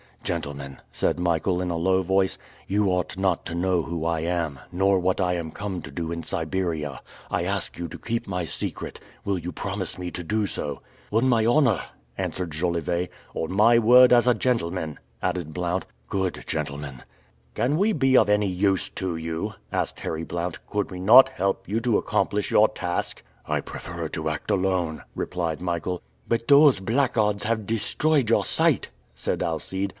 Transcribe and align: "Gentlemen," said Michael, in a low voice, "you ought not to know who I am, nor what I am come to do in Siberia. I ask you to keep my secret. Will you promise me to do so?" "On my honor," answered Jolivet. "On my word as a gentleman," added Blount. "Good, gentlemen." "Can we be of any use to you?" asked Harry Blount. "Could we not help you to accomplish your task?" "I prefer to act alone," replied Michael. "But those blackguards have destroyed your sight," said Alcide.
"Gentlemen," 0.23 0.77
said 0.91 1.19
Michael, 1.19 1.61
in 1.61 1.69
a 1.69 1.77
low 1.77 2.01
voice, 2.03 2.37
"you 2.67 2.87
ought 2.89 3.17
not 3.17 3.45
to 3.47 3.55
know 3.55 3.83
who 3.83 4.05
I 4.05 4.21
am, 4.21 4.59
nor 4.71 4.99
what 4.99 5.19
I 5.19 5.33
am 5.33 5.51
come 5.51 5.81
to 5.81 5.91
do 5.91 6.11
in 6.11 6.23
Siberia. 6.23 7.01
I 7.29 7.43
ask 7.43 7.77
you 7.77 7.87
to 7.87 7.97
keep 7.99 8.27
my 8.27 8.45
secret. 8.45 8.99
Will 9.25 9.37
you 9.37 9.51
promise 9.51 9.97
me 9.99 10.09
to 10.11 10.23
do 10.23 10.45
so?" 10.45 10.79
"On 11.11 11.27
my 11.27 11.45
honor," 11.45 11.81
answered 12.17 12.51
Jolivet. 12.51 13.09
"On 13.33 13.51
my 13.51 13.77
word 13.77 14.13
as 14.13 14.25
a 14.25 14.33
gentleman," 14.33 14.99
added 15.21 15.53
Blount. 15.53 15.85
"Good, 16.07 16.43
gentlemen." 16.47 17.03
"Can 17.53 17.77
we 17.77 17.91
be 17.91 18.15
of 18.17 18.29
any 18.29 18.47
use 18.49 18.89
to 18.91 19.15
you?" 19.15 19.53
asked 19.71 19.99
Harry 19.99 20.23
Blount. 20.23 20.65
"Could 20.67 20.91
we 20.91 20.99
not 20.99 21.29
help 21.29 21.67
you 21.67 21.79
to 21.81 21.97
accomplish 21.97 22.51
your 22.51 22.69
task?" 22.69 23.21
"I 23.47 23.59
prefer 23.59 24.07
to 24.09 24.29
act 24.29 24.49
alone," 24.49 25.01
replied 25.15 25.61
Michael. 25.61 26.01
"But 26.27 26.47
those 26.47 26.79
blackguards 26.79 27.43
have 27.43 27.65
destroyed 27.67 28.29
your 28.29 28.45
sight," 28.45 28.89
said 29.15 29.41
Alcide. 29.43 29.89